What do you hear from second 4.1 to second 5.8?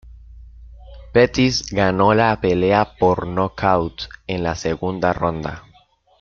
en la segunda ronda.